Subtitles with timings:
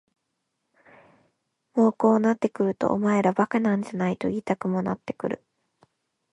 [1.75, 5.43] もうこうなってくるとお前ら馬鹿なんじゃないと言いたくもなってくる。